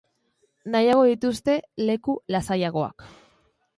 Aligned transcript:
Nahiago 0.75 1.03
dituzte 1.09 1.57
leku 1.91 2.17
lasaiagoak. 2.37 3.07